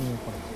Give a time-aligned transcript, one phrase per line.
[0.00, 0.49] みよ